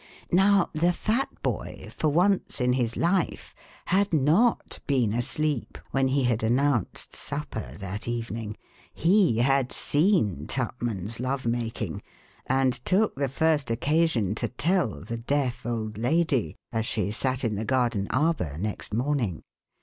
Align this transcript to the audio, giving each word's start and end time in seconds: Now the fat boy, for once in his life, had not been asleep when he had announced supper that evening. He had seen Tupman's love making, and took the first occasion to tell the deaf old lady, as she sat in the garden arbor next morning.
Now 0.31 0.71
the 0.73 0.93
fat 0.93 1.29
boy, 1.43 1.89
for 1.93 2.09
once 2.09 2.59
in 2.59 2.73
his 2.73 2.97
life, 2.97 3.53
had 3.85 4.11
not 4.11 4.79
been 4.87 5.13
asleep 5.13 5.77
when 5.91 6.07
he 6.07 6.23
had 6.23 6.41
announced 6.41 7.15
supper 7.15 7.75
that 7.77 8.07
evening. 8.07 8.57
He 8.95 9.37
had 9.37 9.71
seen 9.71 10.47
Tupman's 10.47 11.19
love 11.19 11.45
making, 11.45 12.01
and 12.47 12.83
took 12.83 13.13
the 13.15 13.29
first 13.29 13.69
occasion 13.69 14.33
to 14.41 14.47
tell 14.47 15.01
the 15.01 15.17
deaf 15.17 15.67
old 15.67 15.99
lady, 15.99 16.55
as 16.71 16.87
she 16.87 17.11
sat 17.11 17.43
in 17.43 17.53
the 17.53 17.63
garden 17.63 18.07
arbor 18.09 18.57
next 18.57 18.95
morning. 18.95 19.43